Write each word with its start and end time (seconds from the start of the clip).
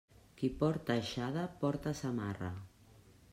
Qui 0.39 0.47
porta 0.61 0.95
aixada 1.01 1.43
porta 1.65 1.95
samarra. 2.01 2.51